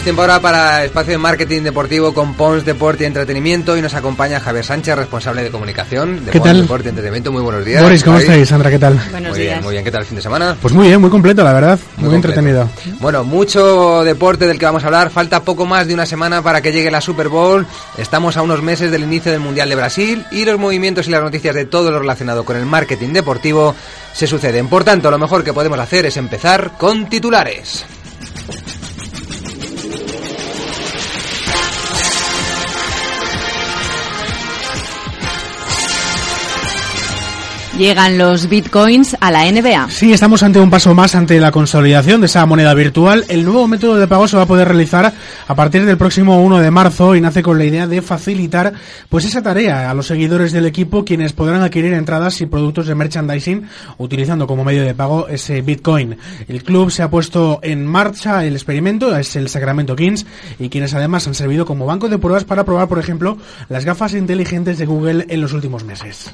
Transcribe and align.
Es 0.00 0.04
tiempo 0.04 0.22
ahora 0.22 0.40
para 0.40 0.82
espacio 0.82 1.12
de 1.12 1.18
marketing 1.18 1.60
deportivo 1.60 2.14
con 2.14 2.32
Pons 2.32 2.64
Deporte 2.64 3.04
y 3.04 3.06
Entretenimiento 3.06 3.76
y 3.76 3.82
nos 3.82 3.92
acompaña 3.92 4.40
Javier 4.40 4.64
Sánchez, 4.64 4.96
responsable 4.96 5.42
de 5.42 5.50
comunicación 5.50 6.24
de 6.24 6.30
¿Qué 6.30 6.38
Pons 6.38 6.50
tal? 6.50 6.62
Deporte 6.62 6.86
y 6.86 6.88
Entretenimiento. 6.88 7.30
Muy 7.30 7.42
buenos 7.42 7.66
días. 7.66 7.82
Boris, 7.82 8.02
¿cómo 8.02 8.16
Javi. 8.16 8.24
estáis, 8.28 8.48
Sandra? 8.48 8.70
¿Qué 8.70 8.78
tal? 8.78 8.94
Buenos 9.10 9.32
Muy 9.32 9.40
días. 9.40 9.52
bien, 9.56 9.62
muy 9.62 9.72
bien. 9.72 9.84
¿Qué 9.84 9.90
tal 9.90 10.00
el 10.00 10.06
fin 10.06 10.16
de 10.16 10.22
semana? 10.22 10.56
Pues 10.58 10.72
muy 10.72 10.88
bien, 10.88 11.02
muy 11.02 11.10
completo, 11.10 11.44
la 11.44 11.52
verdad. 11.52 11.78
Muy, 11.98 12.14
entretenido. 12.14 12.66
Bueno, 12.98 13.24
mucho 13.24 14.02
deporte 14.02 14.46
del 14.46 14.58
que 14.58 14.64
vamos 14.64 14.82
a 14.84 14.86
hablar. 14.86 15.10
Falta 15.10 15.42
poco 15.42 15.66
más 15.66 15.86
de 15.86 15.92
una 15.92 16.06
semana 16.06 16.40
para 16.40 16.62
que 16.62 16.72
llegue 16.72 16.90
la 16.90 17.02
Super 17.02 17.28
Bowl. 17.28 17.66
Estamos 17.98 18.38
a 18.38 18.42
unos 18.42 18.62
meses 18.62 18.90
del 18.90 19.02
inicio 19.02 19.30
del 19.30 19.42
Mundial 19.42 19.68
de 19.68 19.76
Brasil 19.76 20.24
y 20.32 20.46
los 20.46 20.58
movimientos 20.58 21.08
y 21.08 21.10
las 21.10 21.22
noticias 21.22 21.54
de 21.54 21.66
todo 21.66 21.90
lo 21.90 21.98
relacionado 21.98 22.46
con 22.46 22.56
el 22.56 22.64
marketing 22.64 23.12
deportivo 23.12 23.74
se 24.14 24.26
suceden. 24.26 24.68
Por 24.68 24.82
tanto, 24.82 25.10
lo 25.10 25.18
mejor 25.18 25.44
que 25.44 25.52
podemos 25.52 25.78
hacer 25.78 26.06
es 26.06 26.16
empezar 26.16 26.78
con 26.78 27.06
titulares. 27.10 27.84
Llegan 37.80 38.18
los 38.18 38.46
bitcoins 38.50 39.16
a 39.22 39.30
la 39.30 39.50
NBA. 39.50 39.88
Sí, 39.88 40.12
estamos 40.12 40.42
ante 40.42 40.60
un 40.60 40.68
paso 40.68 40.94
más 40.94 41.14
ante 41.14 41.40
la 41.40 41.50
consolidación 41.50 42.20
de 42.20 42.26
esa 42.26 42.44
moneda 42.44 42.74
virtual. 42.74 43.24
El 43.30 43.42
nuevo 43.42 43.66
método 43.68 43.96
de 43.96 44.06
pago 44.06 44.28
se 44.28 44.36
va 44.36 44.42
a 44.42 44.46
poder 44.46 44.68
realizar 44.68 45.10
a 45.48 45.54
partir 45.54 45.86
del 45.86 45.96
próximo 45.96 46.42
1 46.42 46.58
de 46.58 46.70
marzo 46.70 47.16
y 47.16 47.22
nace 47.22 47.42
con 47.42 47.56
la 47.56 47.64
idea 47.64 47.86
de 47.86 48.02
facilitar 48.02 48.74
pues 49.08 49.24
esa 49.24 49.40
tarea 49.40 49.90
a 49.90 49.94
los 49.94 50.08
seguidores 50.08 50.52
del 50.52 50.66
equipo 50.66 51.06
quienes 51.06 51.32
podrán 51.32 51.62
adquirir 51.62 51.94
entradas 51.94 52.38
y 52.42 52.44
productos 52.44 52.86
de 52.86 52.94
merchandising 52.94 53.66
utilizando 53.96 54.46
como 54.46 54.62
medio 54.62 54.82
de 54.82 54.92
pago 54.92 55.28
ese 55.28 55.62
Bitcoin. 55.62 56.18
El 56.48 56.62
club 56.62 56.90
se 56.90 57.02
ha 57.02 57.08
puesto 57.08 57.60
en 57.62 57.86
marcha 57.86 58.44
el 58.44 58.52
experimento, 58.52 59.16
es 59.16 59.36
el 59.36 59.48
Sacramento 59.48 59.96
Kings 59.96 60.26
y 60.58 60.68
quienes 60.68 60.92
además 60.92 61.26
han 61.26 61.34
servido 61.34 61.64
como 61.64 61.86
banco 61.86 62.10
de 62.10 62.18
pruebas 62.18 62.44
para 62.44 62.64
probar, 62.64 62.88
por 62.88 62.98
ejemplo, 62.98 63.38
las 63.70 63.86
gafas 63.86 64.12
inteligentes 64.12 64.76
de 64.76 64.84
Google 64.84 65.24
en 65.30 65.40
los 65.40 65.54
últimos 65.54 65.82
meses. 65.82 66.30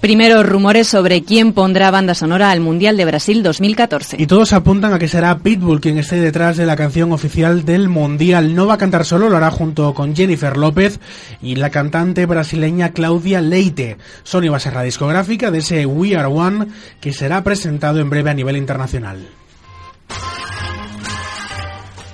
Primeros 0.00 0.46
rumores 0.46 0.86
sobre 0.86 1.24
quién 1.24 1.52
pondrá 1.52 1.90
banda 1.90 2.14
sonora 2.14 2.52
al 2.52 2.60
Mundial 2.60 2.96
de 2.96 3.04
Brasil 3.04 3.42
2014. 3.42 4.16
Y 4.20 4.28
todos 4.28 4.52
apuntan 4.52 4.92
a 4.92 4.98
que 5.00 5.08
será 5.08 5.38
Pitbull 5.38 5.80
quien 5.80 5.98
esté 5.98 6.20
detrás 6.20 6.56
de 6.56 6.66
la 6.66 6.76
canción 6.76 7.10
oficial 7.10 7.64
del 7.64 7.88
Mundial. 7.88 8.54
No 8.54 8.66
va 8.66 8.74
a 8.74 8.78
cantar 8.78 9.04
solo, 9.04 9.28
lo 9.28 9.36
hará 9.36 9.50
junto 9.50 9.94
con 9.94 10.14
Jennifer 10.14 10.56
López 10.56 11.00
y 11.42 11.56
la 11.56 11.70
cantante 11.70 12.26
brasileña 12.26 12.90
Claudia 12.90 13.40
Leite. 13.40 13.96
Sony 14.22 14.50
va 14.50 14.58
a 14.58 14.60
ser 14.60 14.74
la 14.74 14.82
discográfica 14.84 15.50
de 15.50 15.58
ese 15.58 15.84
We 15.84 16.16
Are 16.16 16.28
One 16.28 16.66
que 17.00 17.12
será 17.12 17.42
presentado 17.42 17.98
en 17.98 18.08
breve 18.08 18.30
a 18.30 18.34
nivel 18.34 18.56
internacional. 18.56 19.18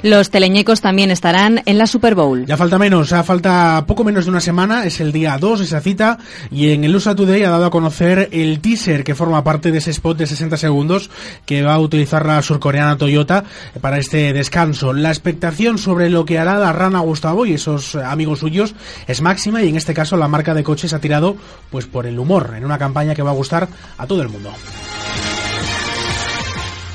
Los 0.04 0.28
teleñecos 0.28 0.82
también 0.82 1.10
estarán 1.10 1.62
en 1.64 1.78
la 1.78 1.86
Super 1.86 2.14
Bowl. 2.14 2.44
Ya 2.44 2.58
falta 2.58 2.78
menos, 2.78 3.08
ya 3.08 3.24
falta 3.24 3.84
poco 3.86 4.04
menos 4.04 4.26
de 4.26 4.32
una 4.32 4.40
semana, 4.42 4.84
es 4.84 5.00
el 5.00 5.12
día 5.12 5.38
2 5.38 5.62
esa 5.62 5.80
cita 5.80 6.18
y 6.50 6.72
en 6.72 6.84
el 6.84 6.94
USA 6.94 7.14
Today 7.14 7.42
ha 7.44 7.48
dado 7.48 7.64
a 7.64 7.70
conocer 7.70 8.28
el 8.30 8.60
teaser 8.60 9.02
que 9.02 9.14
forma 9.14 9.42
parte 9.42 9.72
de 9.72 9.78
ese 9.78 9.92
spot 9.92 10.18
de 10.18 10.26
60 10.26 10.58
segundos 10.58 11.08
que 11.46 11.62
va 11.62 11.72
a 11.72 11.78
utilizar 11.78 12.26
la 12.26 12.42
surcoreana 12.42 12.98
Toyota 12.98 13.44
para 13.80 13.96
este 13.96 14.34
descanso. 14.34 14.92
La 14.92 15.08
expectación 15.08 15.78
sobre 15.78 16.10
lo 16.10 16.26
que 16.26 16.38
hará 16.38 16.58
la 16.58 16.74
rana 16.74 16.98
Gustavo 16.98 17.46
y 17.46 17.54
esos 17.54 17.94
amigos 17.94 18.40
suyos 18.40 18.74
es 19.06 19.22
máxima 19.22 19.62
y 19.62 19.70
en 19.70 19.76
este 19.76 19.94
caso 19.94 20.18
la 20.18 20.28
marca 20.28 20.52
de 20.52 20.64
coches 20.64 20.92
ha 20.92 21.00
tirado 21.00 21.34
pues 21.70 21.86
por 21.86 22.04
el 22.04 22.18
humor 22.18 22.52
en 22.54 22.66
una 22.66 22.76
campaña 22.76 23.14
que 23.14 23.22
va 23.22 23.30
a 23.30 23.34
gustar 23.34 23.68
a 23.96 24.06
todo 24.06 24.20
el 24.20 24.28
mundo. 24.28 24.52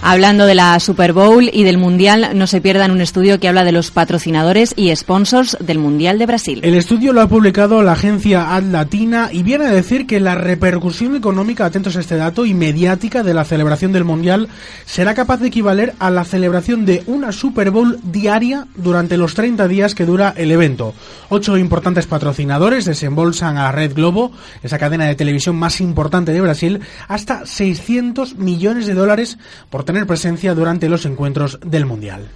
Hablando 0.02 0.46
de 0.46 0.56
la 0.56 0.80
Super 0.80 1.12
Bowl 1.12 1.50
y 1.52 1.64
del 1.64 1.78
Mundial, 1.78 2.30
no 2.34 2.48
se 2.48 2.62
pierdan 2.62 2.92
un 2.92 3.02
estudio 3.02 3.38
que 3.38 3.50
habla 3.50 3.66
de 3.66 3.74
los 3.74 3.92
patrocinadores 3.92 4.74
y 4.78 4.96
sponsors 4.96 5.58
del 5.60 5.78
Mundial 5.78 6.18
de 6.18 6.26
Brasil. 6.26 6.62
El 6.64 6.76
estudio 6.76 7.12
lo 7.12 7.20
ha 7.20 7.28
publicado 7.28 7.84
la 7.84 7.92
agencia 7.92 8.56
Ad 8.56 8.64
Latina 8.64 9.28
y 9.30 9.44
viene 9.44 9.66
a 9.66 9.72
decir 9.72 10.08
que 10.08 10.22
la 10.22 10.36
repercusión 10.36 11.18
económica, 11.18 11.66
atentos 11.66 11.98
a 11.98 12.00
este 12.00 12.16
dato, 12.16 12.46
y 12.46 12.54
mediática 12.54 13.24
de 13.24 13.34
la 13.34 13.44
celebración 13.44 13.92
del 13.92 14.06
Mundial 14.06 14.48
será 14.86 15.14
capaz 15.14 15.42
de 15.42 15.50
equivaler 15.50 15.94
a 16.00 16.10
la 16.10 16.24
celebración 16.24 16.86
de 16.86 17.04
una 17.06 17.34
Super 17.34 17.70
Bowl 17.70 18.00
diaria 18.02 18.68
durante 18.78 19.18
los 19.18 19.34
30 19.34 19.68
días 19.68 19.96
que 19.96 20.06
dura 20.06 20.34
el 20.38 20.52
evento. 20.52 20.94
Ocho 21.28 21.58
importantes 21.58 22.08
patrocinadores 22.08 22.86
desembolsan 22.86 23.58
a 23.58 23.72
Red 23.74 23.96
Globo, 23.96 24.32
esa 24.64 24.80
cadena 24.80 25.06
de 25.06 25.16
televisión 25.16 25.58
más 25.58 25.82
importante 25.82 26.32
de 26.32 26.40
Brasil, 26.40 26.80
hasta 27.10 27.46
600 27.46 28.38
millones 28.38 28.88
de 28.88 28.94
dólares 28.94 29.38
por 29.70 29.89
tener 29.90 30.06
presencia 30.06 30.54
durante 30.54 30.88
los 30.88 31.04
encuentros 31.08 31.60
del 31.66 31.88
Mundial. 31.88 32.30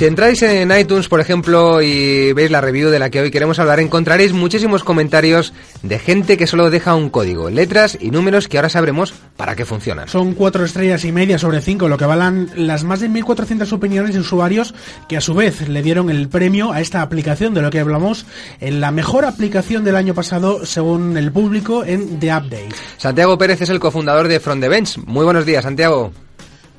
Si 0.00 0.06
entráis 0.06 0.40
en 0.40 0.72
iTunes, 0.74 1.08
por 1.08 1.20
ejemplo, 1.20 1.82
y 1.82 2.32
veis 2.32 2.50
la 2.50 2.62
review 2.62 2.88
de 2.88 2.98
la 2.98 3.10
que 3.10 3.20
hoy 3.20 3.30
queremos 3.30 3.58
hablar, 3.58 3.80
encontraréis 3.80 4.32
muchísimos 4.32 4.82
comentarios 4.82 5.52
de 5.82 5.98
gente 5.98 6.38
que 6.38 6.46
solo 6.46 6.70
deja 6.70 6.94
un 6.94 7.10
código, 7.10 7.50
letras 7.50 7.98
y 8.00 8.10
números 8.10 8.48
que 8.48 8.56
ahora 8.56 8.70
sabremos 8.70 9.12
para 9.36 9.54
qué 9.56 9.66
funcionan. 9.66 10.08
Son 10.08 10.32
cuatro 10.32 10.64
estrellas 10.64 11.04
y 11.04 11.12
media 11.12 11.38
sobre 11.38 11.60
cinco, 11.60 11.86
lo 11.86 11.98
que 11.98 12.04
avalan 12.04 12.50
las 12.56 12.82
más 12.82 13.00
de 13.00 13.10
1.400 13.10 13.70
opiniones 13.74 14.14
de 14.14 14.20
usuarios 14.20 14.74
que 15.06 15.18
a 15.18 15.20
su 15.20 15.34
vez 15.34 15.68
le 15.68 15.82
dieron 15.82 16.08
el 16.08 16.30
premio 16.30 16.72
a 16.72 16.80
esta 16.80 17.02
aplicación 17.02 17.52
de 17.52 17.60
lo 17.60 17.68
que 17.68 17.80
hablamos 17.80 18.24
en 18.60 18.80
la 18.80 18.92
mejor 18.92 19.26
aplicación 19.26 19.84
del 19.84 19.96
año 19.96 20.14
pasado 20.14 20.64
según 20.64 21.18
el 21.18 21.30
público 21.30 21.84
en 21.84 22.18
The 22.18 22.34
Update. 22.34 22.70
Santiago 22.96 23.36
Pérez 23.36 23.60
es 23.60 23.68
el 23.68 23.80
cofundador 23.80 24.28
de 24.28 24.40
From 24.40 24.62
the 24.62 24.70
Bench. 24.70 24.96
Muy 24.96 25.26
buenos 25.26 25.44
días, 25.44 25.62
Santiago. 25.62 26.10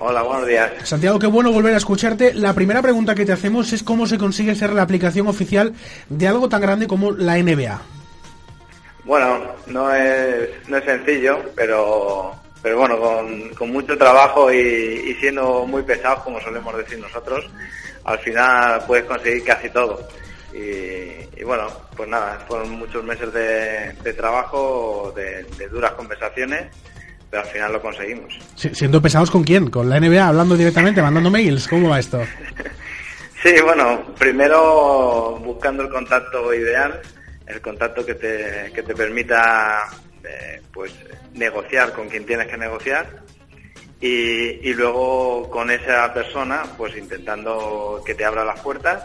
Hola, 0.04 0.24
buenos 0.24 0.48
días. 0.48 0.72
Santiago, 0.84 1.20
qué 1.20 1.28
bueno 1.28 1.52
volver 1.52 1.76
a 1.76 1.78
escucharte. 1.78 2.34
La 2.34 2.56
primera 2.56 2.82
pregunta 2.82 3.14
que 3.14 3.24
te 3.24 3.34
hacemos 3.34 3.72
es 3.72 3.84
cómo 3.84 4.08
se 4.08 4.18
consigue 4.18 4.56
ser 4.56 4.74
la 4.74 4.82
aplicación 4.82 5.28
oficial 5.28 5.76
de 6.10 6.28
algo 6.28 6.50
tan 6.50 6.60
grande 6.60 6.88
como 6.88 7.12
la 7.12 7.38
NBA. 7.38 7.80
Bueno, 9.04 9.42
no 9.68 9.94
es, 9.94 10.50
no 10.68 10.78
es 10.78 10.86
sencillo, 10.86 11.44
pero, 11.56 12.34
pero 12.64 12.80
bueno, 12.80 13.00
con, 13.00 13.50
con 13.50 13.72
mucho 13.72 13.96
trabajo 13.96 14.52
y, 14.52 14.58
y 14.58 15.14
siendo 15.20 15.68
muy 15.68 15.84
pesados, 15.84 16.24
como 16.24 16.42
solemos 16.42 16.76
decir 16.78 16.98
nosotros, 16.98 17.48
al 18.04 18.18
final 18.18 18.84
puedes 18.88 19.06
conseguir 19.06 19.44
casi 19.44 19.70
todo. 19.70 20.08
Y, 20.52 21.40
y 21.40 21.44
bueno, 21.46 21.68
pues 21.96 22.10
nada, 22.10 22.44
fueron 22.48 22.72
muchos 22.72 23.04
meses 23.04 23.32
de, 23.32 23.94
de 24.04 24.14
trabajo, 24.14 25.14
de, 25.16 25.44
de 25.44 25.68
duras 25.68 25.92
conversaciones, 25.92 26.76
pero 27.32 27.42
al 27.44 27.50
final 27.50 27.72
lo 27.74 27.82
conseguimos. 27.82 28.38
Si- 28.56 28.76
Siendo 28.76 29.02
pesados 29.02 29.32
con 29.32 29.44
quién? 29.44 29.70
Con 29.72 29.90
la 29.90 30.00
NBA, 30.00 30.28
hablando 30.28 30.56
directamente, 30.56 31.02
mandando 31.02 31.32
mails. 31.32 31.68
¿Cómo 31.68 31.90
va 31.90 31.98
esto? 32.00 32.22
Sí, 33.44 33.56
bueno, 33.64 34.14
primero 34.20 35.40
buscando 35.44 35.82
el 35.82 35.90
contacto 35.90 36.54
ideal, 36.54 37.02
el 37.48 37.60
contacto 37.60 38.06
que 38.06 38.14
te, 38.14 38.72
que 38.72 38.84
te 38.84 38.94
permita 38.94 39.82
eh, 40.24 40.62
pues 40.72 40.94
negociar 41.34 41.92
con 41.92 42.08
quien 42.08 42.24
tienes 42.28 42.46
que 42.48 42.56
negociar 42.58 43.08
y, 44.00 44.60
y 44.70 44.74
luego 44.76 45.50
con 45.50 45.72
esa 45.72 46.14
persona 46.14 46.62
pues 46.78 46.96
intentando 46.96 48.04
que 48.06 48.14
te 48.14 48.26
abra 48.26 48.46
las 48.46 48.60
puertas 48.60 49.02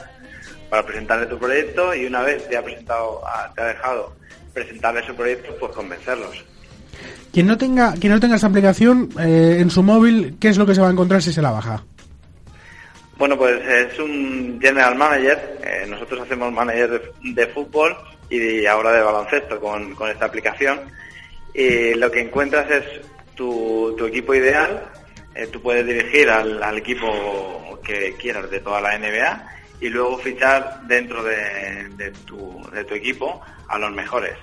para 0.69 0.84
presentarle 0.84 1.25
tu 1.28 1.38
proyecto 1.38 1.94
y 1.94 2.05
una 2.05 2.20
vez 2.20 2.46
te 2.46 2.58
ha 2.58 2.62
presentado, 2.62 3.26
a- 3.26 3.50
te 3.55 3.62
ha 3.62 3.67
dejado 3.69 4.17
presentarle 4.52 5.02
su 5.06 5.14
proyecto 5.17 5.56
pues 5.58 5.73
convencerlos. 5.73 6.44
Quien 7.37 7.49
no 7.49 7.59
tenga, 7.59 7.93
quien 7.93 8.15
no 8.15 8.19
tenga 8.19 8.37
esta 8.37 8.47
aplicación 8.47 9.11
eh, 9.21 9.59
en 9.61 9.69
su 9.69 9.83
móvil, 9.83 10.37
¿qué 10.41 10.49
es 10.49 10.56
lo 10.56 10.65
que 10.65 10.75
se 10.75 10.81
va 10.81 10.88
a 10.88 10.91
encontrar 10.91 11.21
si 11.21 11.35
se 11.35 11.43
la 11.43 11.50
baja? 11.50 11.85
Bueno, 13.19 13.37
pues 13.37 13.61
es 13.62 13.99
un 13.99 14.59
general 14.59 14.94
manager. 14.94 15.59
eh, 15.62 15.85
nosotros 15.87 16.23
hacemos 16.23 16.50
manager 16.50 16.93
de, 16.93 17.35
de 17.35 17.47
fútbol 17.49 17.94
y 18.31 18.65
ahora 18.65 18.91
de 18.93 19.03
baloncesto 19.03 19.61
con, 19.61 19.94
con 19.94 20.09
esta 20.09 20.25
aplicación. 20.25 20.81
Y 21.53 21.93
lo 21.93 22.11
que 22.11 22.23
encuentras 22.23 22.71
es 22.71 22.85
tu, 23.35 23.94
tu 23.99 24.06
equipo 24.06 24.35
ideal. 24.35 24.91
eh, 25.35 25.47
tú 25.53 25.61
puedes 25.61 25.85
dirigir 25.85 26.31
al, 26.31 26.62
al 26.62 26.79
equipo 26.79 27.79
que 27.85 28.15
quieras 28.19 28.50
de 28.50 28.61
toda 28.61 28.81
la 28.81 28.97
NBA 28.99 29.47
y 29.81 29.88
luego 29.88 30.19
fichar 30.19 30.81
dentro 30.87 31.23
de, 31.23 31.88
de 31.96 32.11
tu, 32.25 32.62
de 32.73 32.84
tu 32.84 32.94
equipo 32.94 33.40
a 33.69 33.78
los 33.78 33.93
mejores. 33.93 34.34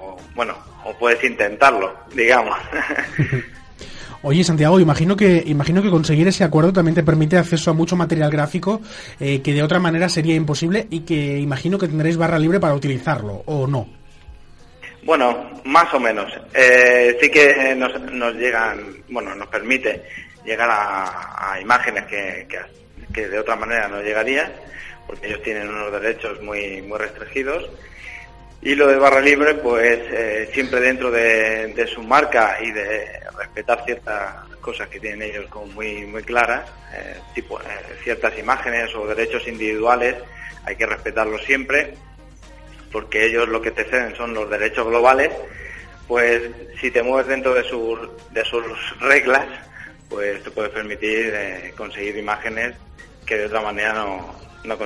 O, 0.00 0.18
bueno, 0.34 0.54
o 0.84 0.92
puedes 0.94 1.22
intentarlo, 1.24 1.94
digamos. 2.14 2.56
Oye, 4.24 4.44
Santiago, 4.44 4.78
imagino 4.78 5.16
que, 5.16 5.42
imagino 5.46 5.82
que 5.82 5.90
conseguir 5.90 6.28
ese 6.28 6.44
acuerdo 6.44 6.72
también 6.72 6.94
te 6.94 7.02
permite 7.02 7.36
acceso 7.36 7.72
a 7.72 7.74
mucho 7.74 7.96
material 7.96 8.30
gráfico 8.30 8.80
eh, 9.18 9.42
que 9.42 9.52
de 9.52 9.64
otra 9.64 9.80
manera 9.80 10.08
sería 10.08 10.36
imposible 10.36 10.86
y 10.90 11.00
que 11.00 11.38
imagino 11.38 11.76
que 11.76 11.88
tendréis 11.88 12.16
barra 12.16 12.38
libre 12.38 12.60
para 12.60 12.74
utilizarlo, 12.74 13.42
¿o 13.46 13.66
no? 13.66 13.88
Bueno, 15.02 15.50
más 15.64 15.92
o 15.92 15.98
menos. 15.98 16.32
Eh, 16.54 17.18
sí 17.20 17.28
que 17.30 17.74
nos, 17.74 18.00
nos 18.12 18.34
llegan, 18.36 18.78
bueno, 19.08 19.34
nos 19.34 19.48
permite 19.48 20.04
llegar 20.44 20.70
a, 20.70 21.54
a 21.54 21.60
imágenes 21.60 22.04
que, 22.04 22.46
que, 22.48 22.58
que 23.12 23.28
de 23.28 23.38
otra 23.38 23.56
manera 23.56 23.88
no 23.88 24.00
llegaría. 24.00 24.52
porque 25.06 25.26
ellos 25.26 25.42
tienen 25.42 25.68
unos 25.68 25.92
derechos 25.92 26.40
muy, 26.40 26.80
muy 26.82 26.98
restringidos. 26.98 27.68
Y 28.64 28.76
lo 28.76 28.86
de 28.86 28.96
barra 28.96 29.20
libre, 29.20 29.54
pues 29.54 29.98
eh, 30.12 30.48
siempre 30.52 30.78
dentro 30.80 31.10
de, 31.10 31.88
su 31.92 32.00
marca 32.00 32.58
y 32.62 32.70
de 32.70 33.20
respetar 33.36 33.84
ciertas 33.84 34.48
cosas 34.60 34.88
que 34.88 35.00
tienen 35.00 35.22
ellos 35.22 35.46
como 35.50 35.66
muy, 35.66 36.06
muy 36.06 36.22
claras, 36.22 36.70
eh, 36.94 37.16
tipo 37.34 37.60
eh, 37.60 37.64
ciertas 38.04 38.38
imágenes 38.38 38.94
o 38.94 39.04
derechos 39.04 39.48
individuales, 39.48 40.14
hay 40.64 40.76
que 40.76 40.86
respetarlos 40.86 41.42
siempre, 41.42 41.94
porque 42.92 43.26
ellos 43.26 43.48
lo 43.48 43.60
que 43.60 43.72
te 43.72 43.82
ceden 43.82 44.14
son 44.14 44.32
los 44.32 44.48
derechos 44.48 44.86
globales, 44.86 45.32
pues 46.06 46.42
si 46.80 46.92
te 46.92 47.02
mueves 47.02 47.26
dentro 47.26 47.54
de 47.54 47.64
sus, 47.64 47.98
de 48.30 48.44
sus 48.44 48.64
reglas, 49.00 49.46
pues 50.08 50.40
te 50.44 50.52
puedes 50.52 50.70
permitir 50.70 51.34
conseguir 51.76 52.16
imágenes 52.16 52.76
que 53.32 53.38
de 53.38 53.46
otra 53.46 53.62
manera 53.62 53.94
no, 53.94 54.34
no. 54.64 54.78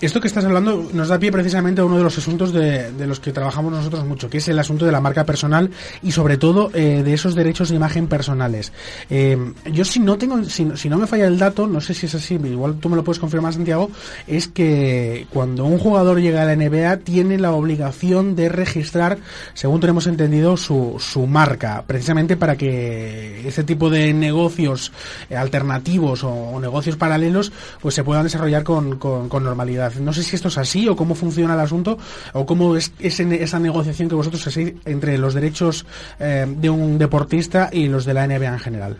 Esto 0.00 0.20
que 0.20 0.26
estás 0.26 0.44
hablando 0.44 0.90
nos 0.92 1.08
da 1.08 1.18
pie 1.20 1.30
precisamente 1.30 1.80
a 1.80 1.84
uno 1.84 1.96
de 1.96 2.02
los 2.02 2.18
asuntos 2.18 2.52
de, 2.52 2.90
los 3.06 3.20
que 3.20 3.30
trabajamos 3.30 3.72
nosotros 3.72 4.04
mucho, 4.04 4.28
que 4.28 4.38
es 4.38 4.48
el 4.48 4.58
asunto 4.58 4.84
de 4.84 4.90
la 4.90 5.00
marca 5.00 5.24
personal 5.24 5.70
y 6.02 6.10
sobre 6.10 6.38
todo 6.38 6.72
eh, 6.74 7.04
de 7.04 7.14
esos 7.14 7.36
derechos 7.36 7.68
de 7.68 7.76
imagen 7.76 8.08
personales. 8.08 8.72
Eh, 9.10 9.38
yo 9.72 9.84
si 9.84 10.00
no 10.00 10.18
tengo, 10.18 10.42
si, 10.42 10.64
no 10.64 10.98
me 10.98 11.06
falla 11.06 11.26
el 11.26 11.38
dato, 11.38 11.68
no 11.68 11.80
sé 11.80 11.94
si 11.94 12.06
es 12.06 12.16
así, 12.16 12.34
igual 12.34 12.78
tú 12.80 12.88
me 12.88 12.96
lo 12.96 13.04
puedes 13.04 13.20
confirmar 13.20 13.52
Santiago, 13.52 13.92
es 14.26 14.48
que 14.48 15.28
cuando 15.30 15.64
un 15.66 15.78
jugador 15.78 16.20
llega 16.20 16.42
a 16.42 16.46
la 16.46 16.56
NBA 16.56 16.96
tiene 16.98 17.38
la 17.38 17.52
obligación 17.52 18.34
de 18.34 18.48
registrar, 18.48 19.18
según 19.54 19.80
tenemos 19.80 20.08
entendido, 20.08 20.56
su, 20.56 20.96
su 20.98 21.28
marca, 21.28 21.84
precisamente 21.86 22.36
para 22.36 22.56
que 22.56 23.46
ese 23.46 23.62
tipo 23.62 23.88
de 23.88 24.12
negocios 24.12 24.90
alternativos 25.30 26.24
o, 26.24 26.58
negocios 26.58 26.96
paralelos 26.96 27.52
pues 27.80 27.94
se 27.94 28.02
puedan 28.02 28.24
desarrollar 28.24 28.64
con, 28.64 28.98
con 28.98 29.44
normalidad. 29.44 29.81
No 30.00 30.12
sé 30.12 30.22
si 30.22 30.36
esto 30.36 30.48
es 30.48 30.58
así 30.58 30.88
o 30.88 30.96
cómo 30.96 31.14
funciona 31.14 31.54
el 31.54 31.60
asunto 31.60 31.98
o 32.32 32.46
cómo 32.46 32.76
es, 32.76 32.92
esa 32.98 33.58
negociación 33.58 34.08
que 34.08 34.14
vosotros 34.14 34.46
hacéis 34.46 34.74
entre 34.84 35.18
los 35.18 35.34
derechos 35.34 35.86
eh, 36.18 36.46
de 36.48 36.70
un 36.70 36.98
deportista 36.98 37.68
y 37.72 37.88
los 37.88 38.04
de 38.04 38.14
la 38.14 38.26
NBA 38.26 38.48
en 38.48 38.58
general. 38.58 38.98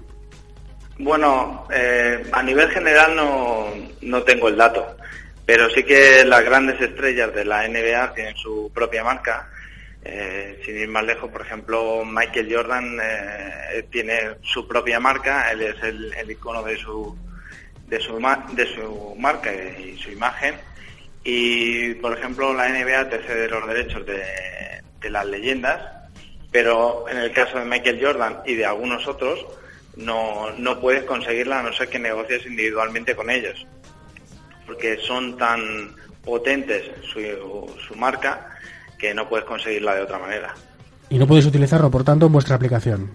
Bueno, 0.99 1.67
eh, 1.73 2.23
a 2.33 2.43
nivel 2.43 2.69
general 2.71 3.17
no, 3.17 3.67
no 4.03 4.23
tengo 4.23 4.49
el 4.49 4.57
dato, 4.57 4.97
pero 5.45 5.69
sí 5.71 5.83
que 5.83 6.25
las 6.25 6.45
grandes 6.45 6.81
estrellas 6.81 7.35
de 7.35 7.45
la 7.45 7.67
NBA 7.67 8.15
tienen 8.15 8.37
su 8.37 8.71
propia 8.75 9.03
marca. 9.03 9.49
Eh, 10.05 10.61
sin 10.65 10.77
ir 10.79 10.89
más 10.89 11.05
lejos, 11.05 11.31
por 11.31 11.43
ejemplo, 11.43 12.05
Michael 12.05 12.53
Jordan 12.53 12.99
tiene 13.91 14.19
su 14.43 14.67
propia 14.67 14.99
marca, 14.99 15.51
él 15.53 15.63
es 15.63 15.83
el, 15.83 16.13
el 16.15 16.31
icono 16.31 16.63
de 16.65 16.77
su, 16.77 17.17
de 17.93 18.01
su, 18.01 18.19
de 18.55 18.75
su 18.75 19.15
marca 19.19 19.53
y 19.53 19.99
su 19.99 20.11
imagen 20.11 20.55
y, 21.23 21.93
por 21.97 22.17
ejemplo, 22.17 22.55
la 22.55 22.71
NBA 22.71 23.11
te 23.11 23.19
cede 23.19 23.49
los 23.49 23.67
derechos 23.69 24.07
de, 24.07 25.11
las 25.11 25.27
leyendas, 25.27 25.79
pero 26.51 27.07
en 27.11 27.19
el 27.19 27.33
caso 27.33 27.59
de 27.59 27.67
Michael 27.67 28.01
Jordan 28.03 28.39
y 28.47 28.55
de 28.55 28.65
algunos 28.65 29.07
otros, 29.07 29.45
no, 29.97 30.51
no 30.53 30.81
puedes 30.81 31.05
conseguirla 31.05 31.61
a 31.61 31.63
no 31.63 31.73
ser 31.75 31.89
que 31.89 31.99
negocies 31.99 32.47
individualmente 32.47 33.15
con 33.15 33.29
ellos, 33.29 33.67
porque 34.65 34.97
son 34.97 35.37
tan 35.37 35.95
potentes 36.25 36.91
su, 37.13 37.21
su 37.87 37.95
marca 37.95 38.57
que 38.97 39.13
no 39.13 39.29
puedes 39.29 39.45
conseguirla 39.45 39.97
de 39.97 40.03
otra 40.03 40.19
manera. 40.19 40.55
Y 41.11 41.19
no 41.19 41.27
puedes 41.27 41.45
utilizarlo, 41.45 41.91
por 41.91 42.05
tanto, 42.05 42.25
en 42.25 42.33
vuestra 42.33 42.57
aplicación. 42.57 43.11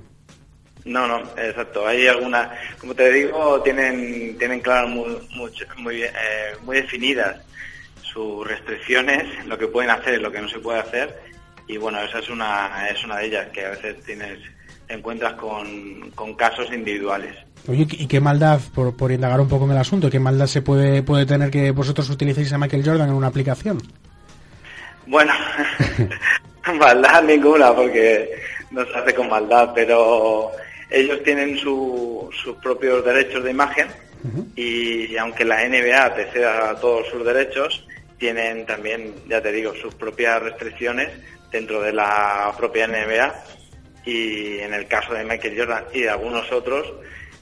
No, 0.87 1.05
no, 1.05 1.19
exacto. 1.37 1.85
Hay 1.85 2.07
algunas, 2.07 2.49
como 2.79 2.95
te 2.95 3.11
digo, 3.11 3.61
tienen 3.61 4.37
tienen 4.37 4.61
claras 4.61 4.89
muy 4.89 5.17
muy, 5.77 6.03
eh, 6.03 6.11
muy 6.63 6.77
definidas 6.77 7.35
sus 8.01 8.47
restricciones, 8.47 9.45
lo 9.45 9.57
que 9.57 9.67
pueden 9.67 9.91
hacer 9.91 10.15
y 10.15 10.23
lo 10.23 10.31
que 10.31 10.41
no 10.41 10.47
se 10.47 10.59
puede 10.59 10.79
hacer. 10.79 11.21
Y 11.67 11.77
bueno, 11.77 12.01
esa 12.01 12.19
es 12.19 12.29
una, 12.29 12.87
es 12.89 13.03
una 13.03 13.17
de 13.17 13.25
ellas, 13.27 13.47
que 13.51 13.65
a 13.65 13.69
veces 13.71 14.01
tienes, 14.05 14.39
te 14.87 14.93
encuentras 14.93 15.33
con, 15.33 16.09
con 16.15 16.33
casos 16.35 16.71
individuales. 16.71 17.35
Oye, 17.67 17.85
¿y 17.91 18.07
qué 18.07 18.21
maldad, 18.21 18.61
por, 18.73 18.95
por 18.95 19.11
indagar 19.11 19.41
un 19.41 19.49
poco 19.49 19.65
en 19.65 19.71
el 19.71 19.77
asunto, 19.77 20.09
qué 20.09 20.19
maldad 20.19 20.47
se 20.47 20.61
puede, 20.61 21.03
puede 21.03 21.25
tener 21.25 21.51
que 21.51 21.71
vosotros 21.71 22.09
utilicéis 22.09 22.53
a 22.53 22.57
Michael 22.57 22.85
Jordan 22.85 23.09
en 23.09 23.15
una 23.15 23.27
aplicación? 23.27 23.81
Bueno, 25.05 25.33
maldad 26.79 27.23
ninguna, 27.23 27.75
porque 27.75 28.41
no 28.71 28.85
se 28.85 28.97
hace 28.97 29.13
con 29.13 29.29
maldad, 29.29 29.71
pero 29.75 30.51
ellos 30.89 31.21
tienen 31.23 31.57
su, 31.57 32.29
sus 32.43 32.55
propios 32.57 33.03
derechos 33.03 33.43
de 33.43 33.51
imagen 33.51 33.87
y 34.55 35.15
aunque 35.17 35.45
la 35.45 35.67
NBA 35.67 36.15
te 36.15 36.25
ceda 36.31 36.75
todos 36.79 37.07
sus 37.07 37.23
derechos, 37.23 37.87
tienen 38.17 38.65
también, 38.65 39.13
ya 39.27 39.41
te 39.41 39.51
digo, 39.51 39.73
sus 39.75 39.93
propias 39.95 40.41
restricciones 40.41 41.09
dentro 41.51 41.81
de 41.81 41.93
la 41.93 42.53
propia 42.57 42.87
NBA 42.87 43.43
y 44.05 44.59
en 44.59 44.73
el 44.73 44.87
caso 44.87 45.13
de 45.13 45.23
Michael 45.23 45.57
Jordan 45.57 45.85
y 45.93 46.01
de 46.01 46.09
algunos 46.09 46.51
otros, 46.51 46.91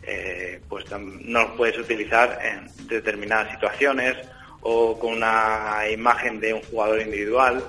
eh, 0.04 0.60
pues 0.68 0.86
no 0.92 1.42
los 1.42 1.52
puedes 1.52 1.78
utilizar 1.78 2.40
en 2.44 2.88
determinadas 2.88 3.52
situaciones 3.52 4.16
o 4.62 4.98
con 5.00 5.14
una 5.14 5.84
imagen 5.90 6.40
de 6.40 6.54
un 6.54 6.62
jugador 6.64 7.02
individual. 7.02 7.64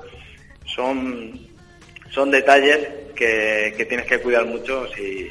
Son, 0.64 1.48
son 2.10 2.30
detalles 2.30 2.88
que, 3.14 3.72
que 3.76 3.84
tienes 3.86 4.06
que 4.06 4.18
cuidar 4.18 4.44
mucho 4.46 4.86
si, 4.94 5.30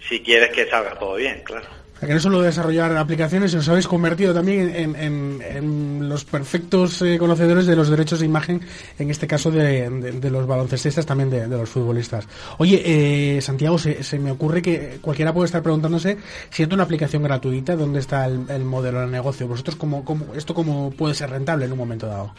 si 0.00 0.20
quieres 0.20 0.50
que 0.50 0.68
salga 0.68 0.98
todo 0.98 1.16
bien, 1.16 1.42
claro 1.44 1.76
que 2.00 2.12
no 2.12 2.20
solo 2.20 2.42
desarrollar 2.42 2.94
aplicaciones, 2.96 3.54
os 3.54 3.68
habéis 3.68 3.88
convertido 3.88 4.34
también 4.34 4.94
en, 4.96 6.08
los 6.08 6.24
perfectos 6.24 7.02
eh, 7.02 7.16
conocedores 7.18 7.66
de 7.66 7.74
los 7.74 7.88
derechos 7.88 8.20
de 8.20 8.26
imagen, 8.26 8.60
en 8.98 9.10
este 9.10 9.26
caso 9.26 9.50
de, 9.50 9.88
los 10.30 10.46
baloncestistas, 10.46 11.06
también 11.06 11.30
de, 11.30 11.48
los 11.48 11.68
futbolistas. 11.68 12.28
Oye, 12.58 12.82
eh, 12.84 13.40
Santiago, 13.40 13.78
se, 13.78 14.18
me 14.18 14.30
ocurre 14.30 14.62
que 14.62 14.98
cualquiera 15.00 15.32
puede 15.32 15.46
estar 15.46 15.62
preguntándose, 15.62 16.18
si 16.50 16.62
es 16.62 16.68
una 16.68 16.84
aplicación 16.84 17.22
gratuita, 17.22 17.76
¿dónde 17.76 18.00
está 18.00 18.26
el, 18.26 18.64
modelo 18.64 19.00
de 19.00 19.06
negocio? 19.06 19.48
¿Vosotros 19.48 19.76
cómo, 19.76 20.04
cómo, 20.04 20.34
esto 20.34 20.54
cómo 20.54 20.90
puede 20.90 21.14
ser 21.14 21.30
rentable 21.30 21.64
en 21.64 21.72
un 21.72 21.78
momento 21.78 22.06
dado? 22.06 22.34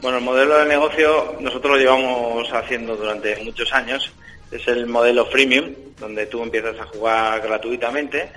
Bueno, 0.00 0.18
el 0.18 0.24
modelo 0.24 0.58
de 0.58 0.66
negocio 0.66 1.36
nosotros 1.40 1.72
lo 1.72 1.78
llevamos 1.78 2.48
haciendo 2.52 2.96
durante 2.96 3.42
muchos 3.44 3.72
años. 3.72 4.12
Es 4.52 4.68
el 4.68 4.86
modelo 4.86 5.26
freemium, 5.26 5.74
donde 5.98 6.26
tú 6.26 6.42
empiezas 6.42 6.78
a 6.78 6.84
jugar 6.86 7.40
gratuitamente 7.40 8.30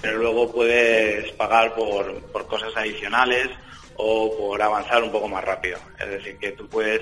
pero 0.00 0.18
luego 0.18 0.52
puedes 0.52 1.32
pagar 1.32 1.74
por, 1.74 2.20
por 2.32 2.46
cosas 2.46 2.70
adicionales 2.76 3.48
o 3.96 4.30
por 4.36 4.60
avanzar 4.60 5.02
un 5.02 5.10
poco 5.10 5.28
más 5.28 5.42
rápido. 5.42 5.78
Es 5.98 6.08
decir, 6.08 6.36
que 6.38 6.52
tú 6.52 6.68
puedes 6.68 7.00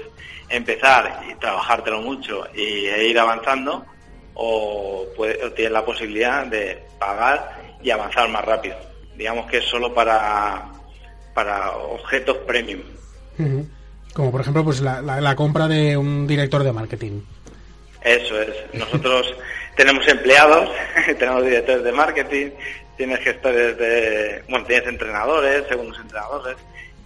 empezar 0.48 1.22
y 1.28 1.34
trabajártelo 1.34 2.00
mucho 2.02 2.44
y, 2.54 2.86
e 2.86 3.08
ir 3.08 3.18
avanzando 3.18 3.84
o, 4.34 5.06
tienes 5.54 5.72
la 5.72 5.84
posibilidad 5.84 6.46
de 6.46 6.82
pagar 6.98 7.76
y 7.82 7.90
avanzar 7.90 8.28
más 8.28 8.44
rápido. 8.44 8.76
Digamos 9.16 9.50
que 9.50 9.58
es 9.58 9.64
solo 9.64 9.92
para, 9.92 10.70
para 11.34 11.72
objetos 11.72 12.38
premium. 12.46 12.82
Como 14.12 14.30
por 14.30 14.40
ejemplo 14.40 14.62
pues 14.62 14.80
la, 14.80 15.02
la 15.02 15.34
compra 15.34 15.66
de 15.66 15.96
un 15.96 16.26
director 16.26 16.62
de 16.62 16.72
marketing. 16.72 17.20
Eso 18.04 18.40
es. 18.40 18.54
Nosotros 18.74 19.34
tenemos 19.76 20.06
empleados, 20.06 20.70
tenemos 21.18 21.44
directores 21.44 21.82
de 21.82 21.92
marketing, 21.92 22.50
tienes 22.96 23.20
gestores 23.20 23.76
de, 23.78 24.42
bueno, 24.48 24.66
tienes 24.66 24.86
entrenadores, 24.86 25.66
segundos 25.66 25.98
entrenadores, 25.98 26.56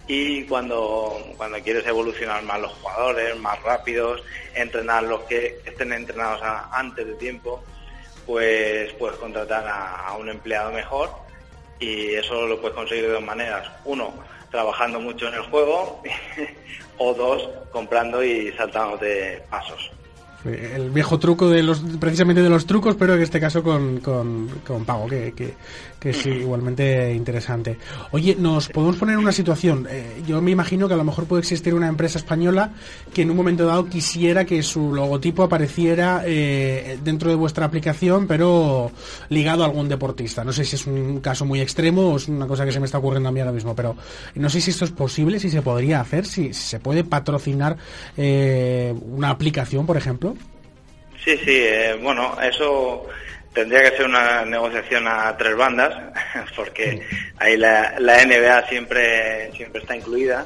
y 0.07 0.43
cuando, 0.45 1.21
cuando 1.37 1.59
quieres 1.59 1.85
evolucionar 1.85 2.41
más 2.43 2.59
los 2.59 2.73
jugadores, 2.73 3.37
más 3.37 3.61
rápidos, 3.61 4.23
entrenar 4.55 5.03
los 5.03 5.21
que 5.21 5.61
estén 5.65 5.93
entrenados 5.93 6.41
antes 6.71 7.05
de 7.05 7.13
tiempo, 7.13 7.63
pues 8.25 8.91
puedes 8.93 9.17
contratar 9.17 9.65
a, 9.67 10.15
un 10.19 10.29
empleado 10.29 10.71
mejor 10.71 11.11
y 11.79 12.15
eso 12.15 12.47
lo 12.47 12.59
puedes 12.59 12.75
conseguir 12.75 13.05
de 13.05 13.13
dos 13.13 13.23
maneras. 13.23 13.69
Uno, 13.85 14.13
trabajando 14.49 14.99
mucho 14.99 15.27
en 15.27 15.35
el 15.35 15.41
juego 15.43 16.01
o 16.97 17.13
dos, 17.13 17.47
comprando 17.71 18.23
y 18.23 18.51
saltando 18.53 18.97
de 18.97 19.43
pasos. 19.47 19.91
El 20.45 20.89
viejo 20.91 21.19
truco 21.19 21.49
de 21.49 21.61
los, 21.61 21.79
precisamente 21.99 22.41
de 22.41 22.49
los 22.49 22.65
trucos, 22.65 22.95
pero 22.95 23.15
en 23.15 23.21
este 23.21 23.39
caso 23.39 23.61
con, 23.61 23.99
con, 23.99 24.47
con 24.65 24.85
pago, 24.85 25.07
que, 25.07 25.33
que, 25.99 26.09
es 26.09 26.25
igualmente 26.25 27.13
interesante. 27.13 27.77
Oye, 28.11 28.37
nos 28.39 28.69
podemos 28.69 28.95
poner 28.95 29.15
en 29.15 29.19
una 29.19 29.33
situación. 29.33 29.85
Eh, 29.89 30.23
yo 30.25 30.41
me 30.41 30.51
imagino 30.51 30.87
que 30.87 30.93
a 30.93 30.97
lo 30.97 31.03
mejor 31.03 31.25
puede 31.25 31.41
existir 31.41 31.73
una 31.73 31.89
empresa 31.89 32.19
española 32.19 32.71
que 33.13 33.23
en 33.23 33.31
un 33.31 33.37
momento 33.37 33.65
dado 33.65 33.87
quisiera 33.89 34.45
que 34.45 34.63
su 34.63 34.93
logotipo 34.93 35.43
apareciera 35.43 36.23
eh, 36.25 36.97
dentro 37.03 37.29
de 37.29 37.35
vuestra 37.35 37.65
aplicación, 37.65 38.25
pero 38.25 38.91
ligado 39.27 39.63
a 39.63 39.65
algún 39.65 39.89
deportista. 39.89 40.45
No 40.45 40.53
sé 40.53 40.63
si 40.63 40.77
es 40.77 40.87
un 40.87 41.19
caso 41.19 41.43
muy 41.45 41.59
extremo 41.59 42.13
o 42.13 42.17
es 42.17 42.29
una 42.29 42.47
cosa 42.47 42.65
que 42.65 42.71
se 42.71 42.79
me 42.79 42.85
está 42.85 42.97
ocurriendo 42.97 43.27
a 43.27 43.31
mí 43.33 43.41
ahora 43.41 43.51
mismo, 43.51 43.75
pero 43.75 43.97
no 44.35 44.49
sé 44.49 44.61
si 44.61 44.71
esto 44.71 44.85
es 44.85 44.91
posible, 44.91 45.39
si 45.39 45.49
se 45.49 45.61
podría 45.61 45.99
hacer, 45.99 46.25
si, 46.25 46.53
se 46.53 46.79
puede 46.79 47.03
patrocinar 47.03 47.77
eh, 48.15 48.95
una 49.11 49.31
aplicación, 49.31 49.85
por 49.85 49.97
ejemplo. 49.97 50.28
Sí, 51.23 51.37
sí, 51.37 51.63
bueno, 52.01 52.37
eso 52.41 53.07
tendría 53.53 53.83
que 53.83 53.97
ser 53.97 54.05
una 54.05 54.45
negociación 54.45 55.07
a 55.07 55.35
tres 55.37 55.55
bandas, 55.55 55.93
porque 56.55 57.01
ahí 57.37 57.57
la, 57.57 57.95
la 57.99 58.23
NBA 58.25 58.67
siempre, 58.67 59.51
siempre 59.53 59.81
está 59.81 59.95
incluida, 59.95 60.45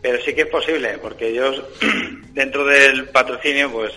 pero 0.00 0.20
sí 0.22 0.34
que 0.34 0.42
es 0.42 0.48
posible, 0.48 0.98
porque 0.98 1.28
ellos 1.28 1.62
dentro 2.32 2.64
del 2.64 3.08
patrocinio, 3.08 3.70
pues, 3.72 3.92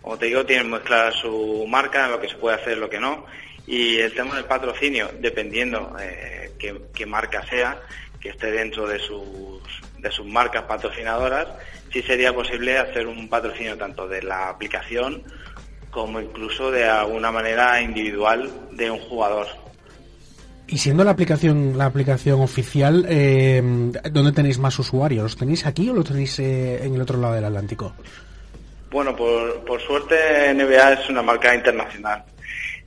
como 0.00 0.18
te 0.18 0.26
digo, 0.26 0.44
tienen 0.44 0.68
muy 0.68 0.80
clara 0.80 1.12
su 1.12 1.64
marca, 1.68 2.08
lo 2.08 2.20
que 2.20 2.28
se 2.28 2.36
puede 2.36 2.56
hacer, 2.56 2.78
lo 2.78 2.90
que 2.90 2.98
no, 2.98 3.26
y 3.66 3.98
el 3.98 4.12
tema 4.12 4.34
del 4.34 4.44
patrocinio, 4.44 5.10
dependiendo 5.20 5.96
eh, 6.00 6.52
qué, 6.58 7.06
marca 7.06 7.42
sea, 7.46 7.80
que 8.20 8.30
esté 8.30 8.50
dentro 8.50 8.86
de 8.86 8.98
sus, 8.98 9.62
de 10.04 10.12
sus 10.12 10.26
marcas 10.26 10.64
patrocinadoras, 10.64 11.48
sí 11.90 12.02
sería 12.02 12.32
posible 12.32 12.78
hacer 12.78 13.06
un 13.06 13.28
patrocinio 13.28 13.76
tanto 13.76 14.06
de 14.06 14.22
la 14.22 14.50
aplicación 14.50 15.22
como 15.90 16.20
incluso 16.20 16.70
de 16.70 16.84
alguna 16.84 17.32
manera 17.32 17.80
individual 17.80 18.50
de 18.72 18.90
un 18.90 18.98
jugador. 18.98 19.46
Y 20.66 20.78
siendo 20.78 21.04
la 21.04 21.12
aplicación 21.12 21.78
la 21.78 21.86
aplicación 21.86 22.40
oficial, 22.40 23.06
eh, 23.08 23.62
¿dónde 24.10 24.32
tenéis 24.32 24.58
más 24.58 24.78
usuarios? 24.78 25.22
¿Los 25.22 25.36
tenéis 25.36 25.64
aquí 25.66 25.88
o 25.88 25.94
los 25.94 26.04
tenéis 26.04 26.38
eh, 26.38 26.84
en 26.84 26.94
el 26.94 27.00
otro 27.00 27.18
lado 27.18 27.34
del 27.34 27.44
Atlántico? 27.44 27.94
Bueno, 28.90 29.16
por, 29.16 29.64
por 29.64 29.80
suerte 29.80 30.52
NBA 30.54 30.92
es 30.92 31.08
una 31.08 31.22
marca 31.22 31.54
internacional. 31.54 32.24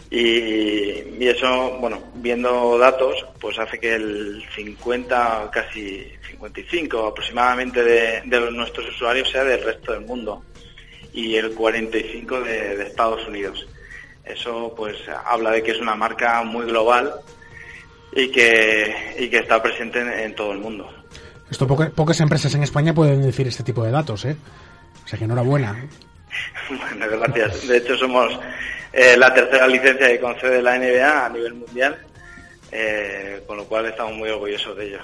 Y, 0.09 1.25
eso, 1.25 1.77
bueno, 1.81 2.01
viendo 2.15 2.77
datos, 2.77 3.25
pues 3.39 3.59
hace 3.59 3.79
que 3.79 3.95
el 3.95 4.43
50, 4.55 5.49
casi 5.51 6.07
55 6.29 7.07
aproximadamente 7.07 7.83
de, 7.83 8.21
de 8.25 8.51
nuestros 8.51 8.87
usuarios 8.89 9.29
sea 9.29 9.43
del 9.43 9.63
resto 9.63 9.91
del 9.91 10.05
mundo 10.05 10.43
y 11.13 11.35
el 11.35 11.53
45 11.53 12.41
de, 12.41 12.77
de, 12.77 12.83
Estados 12.83 13.27
Unidos. 13.27 13.67
Eso 14.23 14.73
pues 14.75 14.95
habla 15.25 15.51
de 15.51 15.63
que 15.63 15.71
es 15.71 15.79
una 15.79 15.95
marca 15.95 16.43
muy 16.43 16.65
global 16.65 17.13
y 18.13 18.29
que, 18.29 19.15
y 19.19 19.29
que 19.29 19.37
está 19.37 19.61
presente 19.61 20.23
en, 20.23 20.35
todo 20.35 20.51
el 20.51 20.59
mundo. 20.59 20.89
Esto 21.49 21.67
pocas 21.67 22.19
empresas 22.19 22.53
en 22.55 22.63
España 22.63 22.93
pueden 22.93 23.21
decir 23.21 23.47
este 23.47 23.63
tipo 23.63 23.83
de 23.83 23.91
datos, 23.91 24.25
¿eh? 24.25 24.35
O 25.05 25.07
sea 25.07 25.17
que 25.17 25.25
enhorabuena. 25.25 25.87
bueno, 26.69 27.05
gracias. 27.09 27.67
De 27.67 27.77
hecho 27.77 27.97
somos 27.97 28.37
eh, 28.93 29.15
la 29.17 29.33
tercera 29.33 29.67
licencia 29.67 30.07
que 30.07 30.19
concede 30.19 30.61
la 30.61 30.77
NBA 30.77 31.25
a 31.25 31.29
nivel 31.29 31.53
mundial, 31.53 31.97
eh, 32.71 33.43
con 33.45 33.57
lo 33.57 33.65
cual 33.65 33.85
estamos 33.85 34.13
muy 34.13 34.29
orgullosos 34.29 34.77
de 34.77 34.87
ello. 34.87 34.99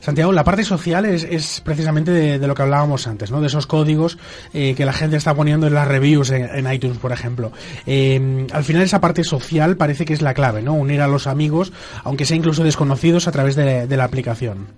Santiago, 0.00 0.30
la 0.32 0.44
parte 0.44 0.62
social 0.62 1.04
es, 1.06 1.60
precisamente 1.64 2.12
de, 2.12 2.46
lo 2.46 2.54
que 2.54 2.62
hablábamos 2.62 3.08
antes, 3.08 3.32
¿no? 3.32 3.40
De 3.40 3.48
esos 3.48 3.66
códigos 3.66 4.16
eh, 4.54 4.74
que 4.76 4.84
la 4.84 4.92
gente 4.92 5.16
está 5.16 5.34
poniendo 5.34 5.66
en 5.66 5.74
las 5.74 5.88
reviews 5.88 6.30
en, 6.30 6.72
iTunes, 6.72 6.98
por 6.98 7.10
ejemplo. 7.10 7.50
al 7.84 8.64
final 8.64 8.82
esa 8.82 9.00
parte 9.00 9.24
social 9.24 9.76
parece 9.76 10.04
que 10.04 10.12
es 10.12 10.22
la 10.22 10.34
clave, 10.34 10.62
¿no? 10.62 10.74
Unir 10.74 11.00
a 11.00 11.08
los 11.08 11.26
amigos, 11.26 11.72
aunque 12.04 12.26
sea 12.26 12.36
incluso 12.36 12.62
desconocidos, 12.62 13.26
a 13.26 13.32
través 13.32 13.56
de, 13.56 13.88
la 13.88 14.04
aplicación. 14.04 14.68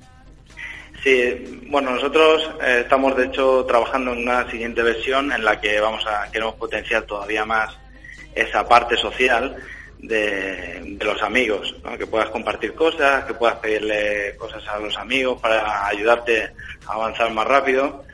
Sí, 1.03 1.63
bueno, 1.69 1.93
nosotros 1.93 2.51
estamos 2.63 3.17
de 3.17 3.27
hecho 3.27 3.65
trabajando 3.65 4.13
en 4.13 4.19
una 4.19 4.51
siguiente 4.51 4.83
versión 4.83 5.33
en 5.33 5.43
la 5.43 5.59
que 5.59 5.81
vamos 5.81 6.07
a 6.07 6.31
queremos 6.31 6.57
potenciar 6.57 7.05
todavía 7.05 7.47
más 7.47 7.75
esa 8.35 8.69
parte 8.69 8.99
social 8.99 9.57
de, 9.99 10.99
los 11.01 11.23
amigos, 11.23 11.75
que 11.99 12.07
puedas 12.07 12.29
compartir 12.29 12.75
cosas, 12.75 13.25
que 13.25 13.33
puedas 13.33 13.57
pedirle 13.57 14.37
cosas 14.37 14.67
a 14.69 14.79
los 14.79 14.97
amigos 14.99 15.41
para 15.41 15.87
ayudarte 15.87 16.51
a 16.87 16.93
avanzar 16.93 17.33
más 17.33 17.47
rápido, 17.47 18.05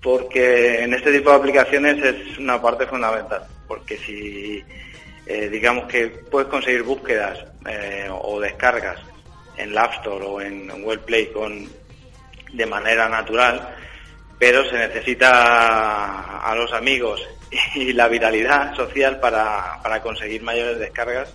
porque 0.00 0.82
en 0.82 0.94
este 0.94 1.12
tipo 1.12 1.30
de 1.30 1.36
aplicaciones 1.36 2.02
es 2.02 2.38
una 2.38 2.60
parte 2.60 2.86
fundamental, 2.86 3.42
porque 3.68 3.98
si 3.98 4.64
eh, 5.26 5.48
digamos 5.50 5.86
que 5.86 6.08
puedes 6.08 6.48
conseguir 6.48 6.82
búsquedas 6.84 7.38
eh, 7.68 8.08
o 8.10 8.40
descargas 8.40 8.98
en 9.58 9.74
la 9.74 9.82
App 9.82 9.94
Store 9.94 10.24
o 10.24 10.40
en 10.40 10.68
Google 10.82 11.00
Play 11.00 11.26
con, 11.26 11.68
de 12.52 12.66
manera 12.66 13.08
natural, 13.08 13.76
pero 14.38 14.64
se 14.68 14.78
necesita 14.78 16.40
a 16.40 16.54
los 16.54 16.72
amigos 16.72 17.20
y 17.74 17.92
la 17.92 18.08
viralidad 18.08 18.74
social 18.74 19.20
para, 19.20 19.80
para 19.82 20.00
conseguir 20.00 20.42
mayores 20.42 20.78
descargas 20.78 21.32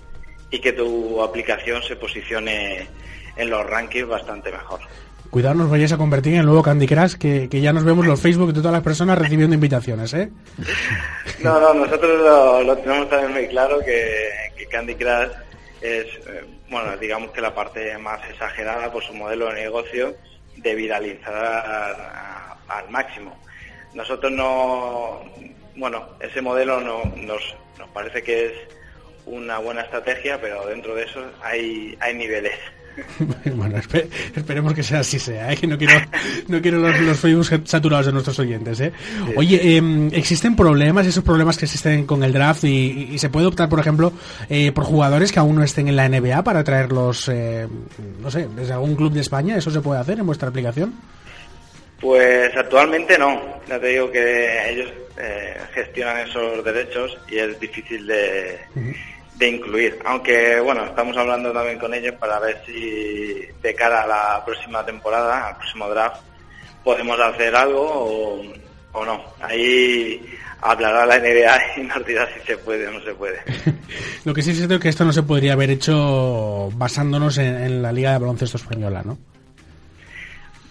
y 0.50 0.60
que 0.60 0.74
tu 0.74 1.22
aplicación 1.22 1.84
se 1.84 1.96
posicione 1.96 2.88
en 3.36 3.50
los 3.50 3.66
rankings 3.70 4.08
bastante 4.08 4.52
mejor. 4.52 4.80
Cuidado, 5.30 5.56
nos 5.56 5.70
vayáis 5.70 5.92
a 5.92 5.98
convertir 5.98 6.34
en 6.34 6.40
el 6.40 6.46
nuevo 6.46 6.64
Candy 6.64 6.88
Crush, 6.88 7.16
que, 7.16 7.50
ya 7.50 7.74
nos 7.74 7.84
vemos 7.84 8.06
los 8.06 8.22
Facebook 8.22 8.54
de 8.54 8.62
todas 8.62 8.72
las 8.72 8.84
personas 8.84 9.18
recibiendo 9.18 9.54
invitaciones, 9.54 10.14
¿eh? 10.14 10.30
No, 11.44 11.60
no, 11.60 11.74
nosotros 11.74 12.66
lo, 12.66 12.78
tenemos 12.78 13.10
también 13.10 13.34
muy 13.34 13.48
claro 13.48 13.80
que, 13.80 14.66
Candy 14.72 14.96
Crush 14.96 15.32
es, 15.82 16.06
eh, 16.06 16.46
bueno, 16.70 16.96
digamos 16.98 17.32
que 17.32 17.42
la 17.42 17.54
parte 17.54 17.98
más 17.98 18.20
exagerada 18.30 18.92
por 18.92 19.04
su 19.04 19.14
modelo 19.14 19.48
de 19.48 19.56
negocio 19.56 20.16
de 20.58 20.76
viralizar 20.76 22.58
al 22.68 22.90
máximo. 22.90 23.38
Nosotros 23.94 24.32
no, 24.32 25.24
bueno, 25.76 26.10
ese 26.20 26.42
modelo 26.42 26.82
no, 26.82 27.04
nos, 27.16 27.56
nos 27.78 27.90
parece 27.90 28.24
que 28.24 28.46
es 28.48 28.54
una 29.26 29.58
buena 29.60 29.82
estrategia, 29.82 30.40
pero 30.40 30.66
dentro 30.66 30.96
de 30.96 31.04
eso 31.04 31.32
hay, 31.42 31.98
hay 32.00 32.14
niveles. 32.14 32.58
bueno, 33.56 33.78
esperemos 33.78 34.74
que 34.74 34.84
sea 34.84 35.00
así 35.00 35.20
sea, 35.20 35.52
¿eh? 35.52 35.58
que 35.58 35.68
no 35.68 35.78
quiero, 35.78 35.94
no 36.48 36.62
quiero 36.62 36.80
los, 36.80 37.00
los 37.00 37.20
Facebook 37.20 37.68
saturados 37.68 38.08
de 38.08 38.12
nuestros 38.12 38.40
oyentes. 38.40 38.80
¿eh? 38.80 38.92
Oye, 39.36 39.78
em, 39.78 40.10
¿existen 40.14 40.56
problemas, 40.56 41.06
esos 41.06 41.24
problemas 41.24 41.58
que 41.58 41.66
existen 41.66 42.06
con 42.06 42.24
el 42.24 42.34
draft 42.34 42.64
y, 42.64 43.18
se 43.20 43.30
puede 43.30 43.48
optar, 43.48 43.70
por 43.70 43.80
ejemplo, 43.80 44.12
eh, 44.50 44.72
por 44.72 44.84
jugadores 44.84 45.32
que 45.32 45.40
aún 45.40 45.56
no 45.56 45.64
estén 45.64 45.88
en 45.88 45.96
la 45.96 46.08
NBA 46.10 46.44
para 46.44 46.64
traerlos, 46.64 47.30
eh, 47.30 47.68
no 48.22 48.30
sé, 48.30 48.48
desde 48.56 48.74
algún 48.74 48.96
club 48.96 49.14
de 49.14 49.22
España? 49.22 49.58
¿Eso 49.58 49.72
se 49.72 49.82
puede 49.82 50.00
hacer 50.00 50.20
en 50.20 50.26
vuestra 50.26 50.50
aplicación? 50.50 50.94
Pues 52.00 52.56
actualmente 52.56 53.18
no. 53.18 53.42
Ya 53.68 53.80
te 53.80 53.88
digo 53.88 54.12
que 54.12 54.72
ellos 54.72 54.92
eh, 55.18 55.58
gestionan 55.74 56.28
esos 56.28 56.64
derechos 56.64 57.18
y 57.30 57.38
es 57.38 57.60
difícil 57.60 58.06
de, 58.06 58.60
de, 59.38 59.48
incluir. 59.48 60.00
Aunque, 60.06 60.60
bueno, 60.60 60.86
estamos 60.86 61.16
hablando 61.18 61.52
también 61.52 61.80
con 61.80 61.94
ellos 61.94 62.16
para 62.16 62.40
ver 62.40 62.62
si 62.66 63.42
de 63.62 63.76
cara 63.76 64.04
a 64.04 64.08
la 64.08 64.46
próxima 64.46 64.86
temporada, 64.86 65.50
al 65.50 65.58
próximo 65.58 65.90
draft, 65.90 66.22
podemos 66.84 67.20
hacer 67.20 67.56
algo 67.56 67.82
o, 67.82 68.44
o 68.94 69.06
no. 69.06 69.24
Ahí 69.42 70.26
hablará 70.62 71.06
la 71.06 71.20
NBA 71.20 71.62
y 71.78 71.82
nos 71.82 72.06
dirá 72.06 72.28
si 72.34 72.46
se 72.46 72.58
puede 72.58 72.88
o 72.88 72.92
no 72.92 73.02
se 73.02 73.14
puede. 73.14 73.40
Lo 74.26 74.34
que 74.34 74.42
sí 74.42 74.52
es 74.52 74.58
cierto 74.58 74.76
es 74.76 74.82
que 74.82 74.90
esto 74.90 75.06
no 75.06 75.14
se 75.14 75.24
podría 75.24 75.54
haber 75.54 75.72
hecho 75.72 76.70
basándonos 76.74 77.38
en, 77.38 77.56
en 77.56 77.82
la 77.82 77.92
Liga 77.92 78.14
de 78.14 78.20
Baloncesto 78.20 78.58
Española, 78.58 79.02
¿no? 79.06 79.18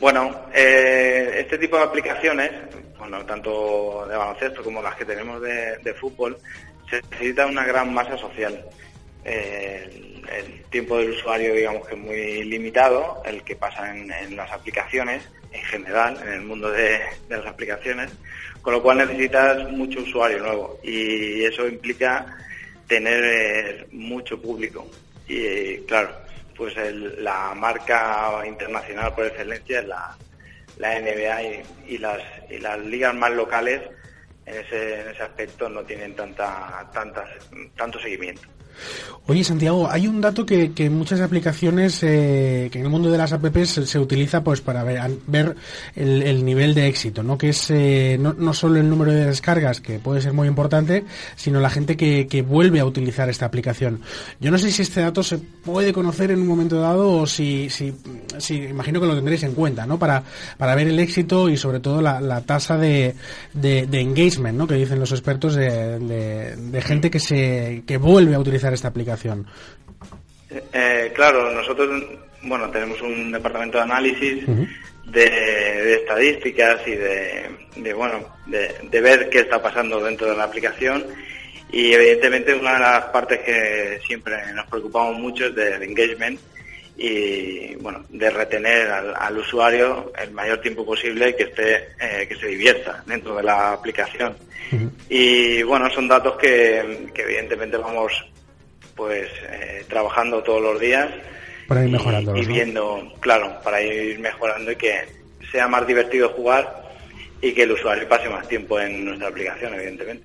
Bueno, 0.04 0.49
eh, 0.52 1.37
este 1.38 1.56
tipo 1.56 1.78
de 1.78 1.85
aplicaciones, 1.85 2.50
bueno, 2.99 3.25
tanto 3.25 4.04
de 4.06 4.14
baloncesto 4.14 4.62
como 4.62 4.83
las 4.83 4.94
que 4.97 5.06
tenemos 5.06 5.40
de, 5.40 5.94
fútbol, 5.99 6.37
se 6.88 7.02
necesita 7.10 7.46
una 7.46 7.64
gran 7.64 7.92
masa 7.92 8.16
social. 8.18 8.64
El, 9.24 10.12
tiempo 10.70 10.98
del 10.98 11.10
usuario, 11.10 11.54
digamos 11.54 11.86
que 11.86 11.94
es 11.94 12.00
muy 12.00 12.42
limitado, 12.42 13.22
el 13.24 13.44
que 13.44 13.54
pasa 13.54 13.94
en, 13.94 14.34
las 14.34 14.50
aplicaciones, 14.50 15.22
en 15.52 15.62
general, 15.62 16.18
en 16.20 16.32
el 16.32 16.42
mundo 16.42 16.68
de, 16.68 16.98
las 17.28 17.46
aplicaciones, 17.46 18.10
con 18.60 18.72
lo 18.72 18.82
cual 18.82 18.98
necesitas 18.98 19.70
mucho 19.70 20.00
usuario 20.00 20.40
nuevo 20.40 20.80
y 20.82 21.44
eso 21.44 21.68
implica 21.68 22.26
tener 22.88 23.24
eh, 23.24 23.86
mucho 23.92 24.42
público. 24.42 24.84
Y 25.28 25.76
claro, 25.82 26.10
pues 26.56 26.74
la 27.18 27.54
marca 27.54 28.42
internacional 28.44 29.14
por 29.14 29.26
excelencia 29.26 29.78
es 29.78 29.86
la, 29.86 30.16
la 30.78 31.00
NBA 31.00 31.42
y, 31.86 31.98
las, 31.98 32.20
y 32.50 32.58
las 32.58 32.78
ligas 32.80 33.14
más 33.14 33.30
locales 33.32 33.80
en 34.46 34.56
ese, 34.56 35.00
en 35.00 35.08
ese 35.08 35.22
aspecto 35.22 35.68
no 35.68 35.82
tienen 35.84 36.14
tanta, 36.14 36.88
tantas, 36.92 37.28
tanto 37.76 37.98
seguimiento. 37.98 38.42
Oye, 39.26 39.42
Santiago, 39.42 39.88
hay 39.90 40.06
un 40.06 40.20
dato 40.20 40.44
que, 40.44 40.70
en 40.76 40.98
muchas 40.98 41.18
aplicaciones, 41.22 42.02
eh, 42.02 42.68
que 42.70 42.78
en 42.78 42.84
el 42.84 42.90
mundo 42.90 43.10
de 43.10 43.16
las 43.16 43.32
apps 43.32 43.70
se, 43.70 43.98
utiliza 43.98 44.44
pues 44.44 44.60
para 44.60 44.84
ver, 44.84 45.56
el, 45.96 46.44
nivel 46.44 46.74
de 46.74 46.88
éxito, 46.88 47.22
¿no? 47.22 47.38
Que 47.38 47.48
es 47.48 47.70
eh, 47.70 48.18
no, 48.20 48.52
solo 48.52 48.78
el 48.78 48.90
número 48.90 49.12
de 49.12 49.24
descargas, 49.24 49.80
que 49.80 49.98
puede 49.98 50.20
ser 50.20 50.34
muy 50.34 50.46
importante, 50.46 51.06
sino 51.36 51.58
la 51.60 51.70
gente 51.70 51.96
que, 51.96 52.44
vuelve 52.46 52.80
a 52.80 52.84
utilizar 52.84 53.30
esta 53.30 53.46
aplicación. 53.46 54.02
Yo 54.40 54.50
no 54.50 54.58
sé 54.58 54.70
si 54.70 54.82
este 54.82 55.00
dato 55.00 55.22
se 55.22 55.38
puede 55.38 55.94
conocer 55.94 56.30
en 56.30 56.42
un 56.42 56.46
momento 56.46 56.78
dado 56.78 57.10
o 57.10 57.26
si, 57.26 57.70
si, 57.70 57.94
imagino 58.50 59.00
que 59.00 59.06
lo 59.06 59.14
tendréis 59.14 59.42
en 59.44 59.54
cuenta, 59.54 59.86
¿no? 59.86 59.98
Para, 59.98 60.22
para 60.58 60.74
ver 60.74 60.88
el 60.88 60.98
éxito 60.98 61.48
y 61.48 61.56
sobre 61.56 61.80
todo 61.80 62.02
la, 62.02 62.42
tasa 62.42 62.76
de, 62.76 63.14
engagement, 63.54 64.58
¿no? 64.58 64.66
Que 64.66 64.74
dicen 64.74 65.00
los 65.00 65.12
expertos 65.12 65.54
de, 65.54 65.98
de 65.98 66.82
gente 66.82 67.10
que 67.10 67.20
se, 67.20 67.84
que 67.86 67.96
vuelve 67.96 68.34
a 68.34 68.38
utilizar 68.38 68.63
esta 68.73 68.88
aplicación? 68.88 69.47
Eh, 70.73 71.12
claro, 71.14 71.52
nosotros 71.52 72.02
bueno 72.42 72.71
tenemos 72.71 73.00
un 73.00 73.33
departamento 73.33 73.78
de 73.78 73.85
análisis 73.85 74.44
de, 75.06 75.94
estadísticas 75.94 76.80
y 76.87 76.92
de, 76.92 77.94
bueno 77.94 78.25
de, 78.47 79.00
ver 79.00 79.28
qué 79.30 79.40
está 79.40 79.61
pasando 79.62 80.02
dentro 80.02 80.30
de 80.30 80.37
la 80.37 80.44
aplicación 80.44 81.04
y 81.73 81.92
evidentemente 81.92 82.54
una 82.54 82.75
de 82.75 82.80
las 82.80 83.04
partes 83.06 83.40
que 83.40 84.00
siempre 84.06 84.37
nos 84.54 84.66
preocupamos 84.66 85.18
mucho 85.18 85.47
es 85.47 85.54
del 85.54 85.83
engagement 85.83 86.38
y 86.97 87.75
bueno, 87.76 88.04
de 88.09 88.30
retener 88.30 88.88
al, 88.90 89.37
usuario 89.38 90.12
el 90.21 90.30
mayor 90.30 90.61
tiempo 90.61 90.85
posible 90.87 91.35
que 91.35 91.44
esté, 91.44 91.88
eh, 92.00 92.26
que 92.28 92.37
se 92.37 92.47
divierta 92.47 93.02
dentro 93.06 93.35
de 93.35 93.42
la 93.42 93.73
aplicación. 93.73 94.37
Y 95.09 95.62
bueno, 95.62 95.90
son 95.90 96.09
datos 96.09 96.37
que, 96.37 97.09
evidentemente 97.14 97.76
vamos 97.76 98.12
pues 98.94 99.28
eh, 99.50 99.84
trabajando 99.88 100.42
todos 100.42 100.62
los 100.62 100.80
días 100.80 101.08
para 101.66 101.84
ir 101.84 101.90
mejorando 101.90 102.36
y, 102.36 102.44
viendo, 102.44 103.12
claro, 103.20 103.58
para 103.62 103.80
ir 103.80 104.18
mejorando 104.18 104.70
y 104.72 104.76
que 104.76 105.06
sea 105.50 105.68
más 105.68 105.86
divertido 105.86 106.28
jugar 106.30 106.83
y 107.44 107.52
que 107.52 107.64
el 107.64 107.72
usuario 107.72 108.08
pase 108.08 108.28
más 108.30 108.48
tiempo 108.48 108.80
en 108.80 109.04
nuestra 109.04 109.28
aplicación, 109.28 109.74
evidentemente. 109.74 110.24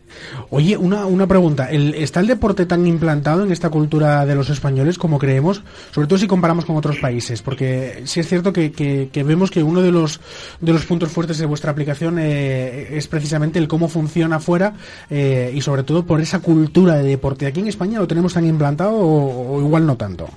Oye, 0.51 0.77
una, 0.77 1.05
una 1.05 1.27
pregunta. 1.27 1.69
¿El, 1.69 1.93
¿Está 1.95 2.21
el 2.21 2.27
deporte 2.27 2.65
tan 2.65 2.87
implantado 2.87 3.43
en 3.43 3.51
esta 3.51 3.69
cultura 3.69 4.25
de 4.25 4.35
los 4.35 4.49
españoles 4.49 4.97
como 4.97 5.19
creemos? 5.19 5.61
Sobre 5.91 6.07
todo 6.07 6.17
si 6.17 6.27
comparamos 6.27 6.63
con 6.63 6.77
otros 6.77 6.97
países, 6.99 7.41
porque 7.41 8.03
sí 8.05 8.21
es 8.21 8.27
cierto 8.27 8.53
que, 8.53 8.71
que, 8.71 9.23
vemos 9.23 9.51
que 9.51 9.61
uno 9.61 9.81
de 9.81 9.91
los, 9.91 10.21
de 10.61 10.71
los 10.71 10.85
puntos 10.85 11.11
fuertes 11.11 11.37
de 11.39 11.45
vuestra 11.45 11.71
aplicación 11.71 12.19
eh, 12.19 12.87
es 12.91 13.07
precisamente 13.07 13.59
el 13.59 13.67
cómo 13.67 13.89
funciona 13.89 14.37
afuera 14.37 14.73
eh, 15.09 15.51
y 15.53 15.59
sobre 15.59 15.83
todo 15.83 16.05
por 16.05 16.21
esa 16.21 16.39
cultura 16.39 16.95
de 16.95 17.03
deporte. 17.03 17.47
¿Aquí 17.47 17.59
en 17.59 17.67
España 17.67 17.99
lo 17.99 18.07
tenemos 18.07 18.33
tan 18.33 18.45
implantado 18.45 18.93
o 18.95 19.59
igual 19.59 19.85
no 19.85 19.97
tanto? 19.97 20.29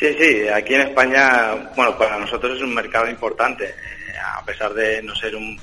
Sí, 0.00 0.06
sí, 0.18 0.48
aquí 0.48 0.74
en 0.74 0.82
España, 0.82 1.70
bueno, 1.76 1.96
para 1.96 2.18
nosotros 2.18 2.56
es 2.56 2.62
un 2.62 2.74
mercado 2.74 3.08
importante 3.08 3.74
a 4.36 4.44
pesar 4.44 4.74
de 4.74 5.02
no 5.02 5.14
ser 5.14 5.34
un, 5.36 5.58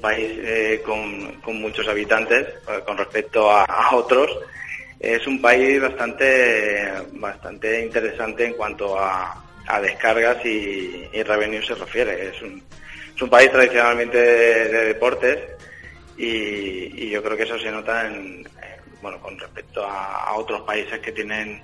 país 0.00 0.30
eh, 0.42 0.82
con, 0.84 1.60
muchos 1.60 1.88
habitantes 1.88 2.46
eh, 2.46 2.80
con 2.84 2.98
respecto 2.98 3.50
a, 3.50 3.94
otros, 3.94 4.30
es 5.00 5.26
un 5.26 5.40
país 5.40 5.80
bastante, 5.80 6.92
bastante 7.12 7.84
interesante 7.84 8.44
en 8.44 8.54
cuanto 8.54 8.98
a, 8.98 9.44
descargas 9.82 10.44
y, 10.46 11.08
y 11.12 11.22
revenue 11.22 11.62
se 11.62 11.74
refiere. 11.74 12.28
Es 12.28 12.42
un, 12.42 12.62
país 13.28 13.50
tradicionalmente 13.50 14.16
de, 14.16 14.84
deportes 14.86 15.38
y, 16.16 17.10
yo 17.10 17.22
creo 17.22 17.36
que 17.36 17.42
eso 17.42 17.58
se 17.58 17.70
nota 17.70 18.06
en, 18.06 18.48
bueno, 19.02 19.20
con 19.20 19.38
respecto 19.38 19.84
a, 19.84 20.34
otros 20.36 20.62
países 20.62 20.98
que 21.00 21.12
tienen 21.12 21.62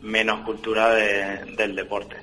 menos 0.00 0.44
cultura 0.44 0.94
del 0.94 1.74
deporte. 1.74 2.16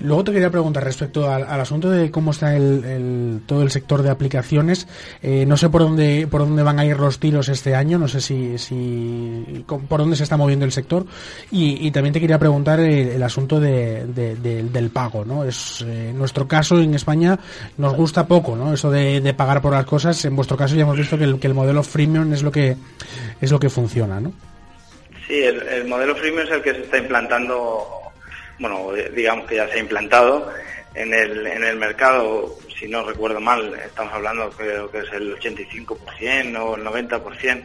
Luego 0.00 0.24
te 0.24 0.32
quería 0.32 0.50
preguntar 0.50 0.82
respecto 0.82 1.30
al, 1.30 1.44
asunto 1.60 1.90
de 1.90 2.10
cómo 2.10 2.32
está 2.32 2.56
el, 2.56 3.40
todo 3.46 3.62
el 3.62 3.70
sector 3.70 4.02
de 4.02 4.10
aplicaciones. 4.10 4.88
Eh, 5.22 5.46
no 5.46 5.56
sé 5.56 5.68
por 5.68 5.82
dónde 5.82 6.26
por 6.28 6.40
dónde 6.40 6.62
van 6.62 6.78
a 6.78 6.84
ir 6.84 6.98
los 6.98 7.20
tiros 7.20 7.48
este 7.48 7.74
año. 7.74 7.98
No 7.98 8.08
sé 8.08 8.20
si, 8.20 8.58
si 8.58 9.64
por 9.66 10.00
dónde 10.00 10.16
se 10.16 10.24
está 10.24 10.36
moviendo 10.36 10.64
el 10.64 10.72
sector. 10.72 11.06
Y, 11.50 11.90
también 11.92 12.12
te 12.12 12.20
quería 12.20 12.38
preguntar 12.38 12.80
el, 12.80 13.22
asunto 13.22 13.60
de, 13.60 14.04
del 14.06 14.90
pago. 14.90 15.24
¿no? 15.24 15.44
Es 15.44 15.82
en 15.82 15.90
eh, 15.90 16.12
nuestro 16.12 16.48
caso 16.48 16.80
en 16.80 16.94
España 16.94 17.38
nos 17.78 17.94
gusta 17.94 18.26
poco, 18.26 18.56
¿no? 18.56 18.74
Eso 18.74 18.90
de, 18.90 19.34
pagar 19.34 19.62
por 19.62 19.72
las 19.72 19.86
cosas. 19.86 20.24
En 20.24 20.34
vuestro 20.34 20.56
caso 20.56 20.74
ya 20.74 20.82
hemos 20.82 20.96
visto 20.96 21.16
que 21.16 21.24
el, 21.24 21.54
modelo 21.54 21.82
freemium 21.82 22.32
es 22.32 22.42
lo 22.42 22.50
que 22.50 22.76
es 23.40 23.50
lo 23.52 23.60
que 23.60 23.70
funciona, 23.70 24.20
¿no? 24.20 24.32
Sí, 25.28 25.40
el 25.42 25.84
modelo 25.86 26.16
freemium 26.16 26.44
es 26.44 26.50
el 26.50 26.62
que 26.62 26.72
se 26.72 26.80
está 26.82 26.98
implantando 26.98 28.03
bueno, 28.58 28.92
digamos 29.14 29.46
que 29.46 29.56
ya 29.56 29.68
se 29.68 29.74
ha 29.74 29.78
implantado 29.78 30.50
en 30.94 31.12
el, 31.12 31.46
en 31.46 31.64
el 31.64 31.76
mercado, 31.76 32.56
si 32.78 32.88
no 32.88 33.04
recuerdo 33.04 33.40
mal, 33.40 33.74
estamos 33.74 34.12
hablando 34.12 34.50
creo 34.50 34.90
que 34.90 34.98
es 34.98 35.12
el 35.12 35.36
85% 35.38 36.58
o 36.58 36.76
el 36.76 36.84
90% 36.84 37.64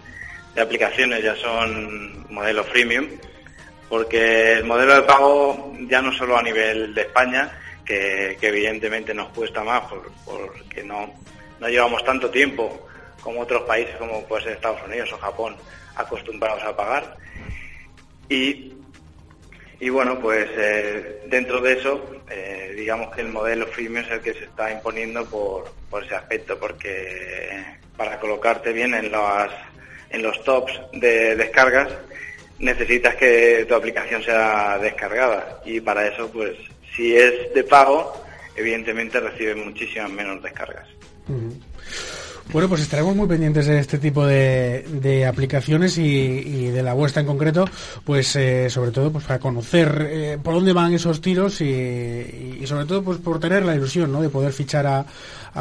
de 0.56 0.62
aplicaciones 0.62 1.23
ya 1.23 1.36
son 1.36 2.25
modelos 2.34 2.67
freemium, 2.67 3.08
porque 3.88 4.54
el 4.54 4.65
modelo 4.65 4.95
de 4.95 5.02
pago 5.04 5.73
ya 5.88 6.02
no 6.02 6.12
solo 6.12 6.38
a 6.38 6.43
nivel 6.43 6.93
de 6.93 7.02
España, 7.02 7.52
que, 7.86 8.38
evidentemente 8.41 9.13
nos 9.13 9.30
cuesta 9.30 9.63
más 9.63 9.84
porque 10.25 10.84
no, 10.84 11.12
no 11.60 11.67
llevamos 11.67 12.04
tanto 12.04 12.30
tiempo 12.30 12.88
como 13.21 13.41
otros 13.41 13.63
países 13.63 13.95
como 13.97 14.23
puede 14.25 14.54
Estados 14.54 14.82
Unidos 14.86 15.12
o 15.13 15.17
Japón 15.17 15.56
acostumbrados 15.95 16.63
a 16.63 16.75
pagar. 16.75 17.17
Y 18.30 18.73
y 19.80 19.89
bueno, 19.89 20.20
pues 20.20 20.48
eh, 20.58 21.22
dentro 21.28 21.62
de 21.62 21.74
eso, 21.74 22.22
eh, 22.30 22.74
digamos 22.76 23.15
que 23.15 23.22
el 23.22 23.30
modelo 23.30 23.65
freemium 23.68 24.04
es 24.04 24.12
el 24.12 24.22
que 24.22 24.34
se 24.34 24.44
está 24.46 24.72
imponiendo 24.72 25.26
por, 25.26 25.72
por 25.89 26.04
ese 26.04 26.15
aspecto, 26.15 26.60
porque 26.60 27.63
para 27.96 28.20
colocarte 28.20 28.74
bien 28.74 28.94
en, 28.94 29.12
las, 29.12 29.52
en 30.10 30.22
los 30.22 30.44
tops 30.44 30.80
de 30.94 31.36
descargas 31.36 31.89
necesitas 32.60 33.15
que 33.15 33.65
tu 33.68 33.74
aplicación 33.74 34.22
sea 34.22 34.78
descargada 34.80 35.62
y 35.65 35.80
para 35.80 36.08
eso, 36.08 36.30
pues 36.30 36.58
si 36.96 37.15
es 37.15 37.54
de 37.54 37.63
pago, 37.63 38.22
evidentemente 38.58 39.20
recibe 39.20 39.56
muchísimas 39.56 40.12
menos 40.12 40.44
descargas. 40.44 40.88
Bueno, 42.52 42.68
pues 42.68 42.82
estaremos 42.82 43.16
muy 43.16 43.28
pendientes 43.28 43.68
de 43.68 43.78
este 43.78 44.00
tipo 44.00 44.26
de, 44.26 45.26
aplicaciones 45.28 46.00
y, 46.00 46.68
de 46.70 46.82
la 46.82 46.94
vuestra 46.94 47.22
en 47.22 47.28
concreto, 47.28 47.66
pues 48.04 48.36
eh, 48.36 48.72
sobre 48.72 48.90
todo 48.90 49.12
pues 49.12 49.26
para 49.26 49.40
conocer 49.40 50.08
eh, 50.10 50.38
por 50.42 50.56
dónde 50.56 50.74
van 50.74 50.94
esos 50.94 51.22
tiros 51.22 51.62
y, 51.62 52.66
sobre 52.66 52.86
todo 52.86 53.04
pues 53.04 53.20
por 53.20 53.40
tener 53.40 53.64
la 53.66 53.76
ilusión 53.76 54.12
¿no? 54.12 54.22
de 54.22 54.30
poder 54.30 54.52
fichar 54.52 54.88
a, 54.88 55.06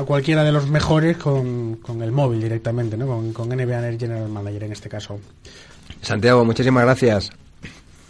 cualquiera 0.07 0.45
de 0.45 0.53
los 0.53 0.71
mejores 0.71 1.19
con, 1.19 1.79
el 2.03 2.13
móvil 2.13 2.41
directamente, 2.41 2.97
¿no? 2.97 3.07
con, 3.07 3.35
con 3.35 3.49
NBA 3.49 3.99
General 3.99 4.29
Manager 4.29 4.65
en 4.65 4.73
este 4.73 4.89
caso. 4.89 5.21
Santiago, 6.01 6.43
muchísimas 6.45 6.85
gracias. 6.85 7.31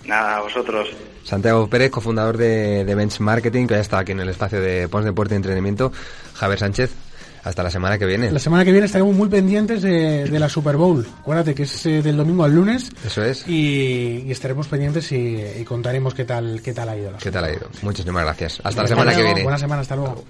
Nada, 0.04 0.36
a 0.36 0.40
vosotros. 0.40 0.88
Santiago 1.24 1.68
Pérez, 1.68 1.90
cofundador 1.90 2.36
de, 2.36 2.84
de 2.84 2.94
Bench 2.94 3.18
Marketing, 3.18 3.66
que 3.66 3.74
ya 3.74 3.80
está 3.80 3.98
aquí 3.98 4.12
en 4.12 4.20
el 4.20 4.28
espacio 4.28 4.60
de 4.60 4.88
Pons 4.88 5.04
Deporte 5.04 5.34
y 5.34 5.36
Entrenamiento. 5.36 5.92
Javier 6.34 6.58
Sánchez, 6.58 6.92
hasta 7.44 7.62
la 7.62 7.70
semana 7.70 7.98
que 7.98 8.06
viene. 8.06 8.30
La 8.30 8.38
semana 8.38 8.64
que 8.64 8.72
viene 8.72 8.86
estaremos 8.86 9.14
muy 9.14 9.28
pendientes 9.28 9.82
de, 9.82 10.38
la 10.38 10.48
Super 10.48 10.76
Bowl. 10.76 11.06
Acuérdate 11.20 11.54
que 11.54 11.64
es 11.64 11.86
eh, 11.86 12.02
del 12.02 12.16
domingo 12.16 12.44
al 12.44 12.54
lunes. 12.54 12.90
Eso 13.04 13.22
es. 13.24 13.46
Y, 13.48 14.30
estaremos 14.30 14.68
pendientes 14.68 15.10
y, 15.12 15.64
contaremos 15.64 16.14
qué 16.14 16.24
tal, 16.24 16.60
qué 16.62 16.72
tal 16.72 16.88
ha 16.88 16.96
ido. 16.96 17.12
qué 17.18 17.30
tal 17.30 17.44
ha 17.44 17.50
ido. 17.50 17.68
Muchísimas 17.82 18.24
gracias. 18.24 18.60
Hasta 18.62 18.82
la 18.82 18.88
semana 18.88 19.14
que 19.14 19.22
viene. 19.22 19.42
Buena 19.42 19.58
semana, 19.58 19.82
hasta 19.82 19.96
luego. 19.96 20.24